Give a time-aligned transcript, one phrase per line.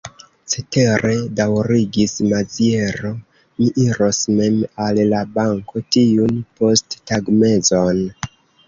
[0.51, 3.11] Cetere, daŭrigis Maziero,
[3.59, 8.07] mi iros mem al la banko tiun posttagmezon.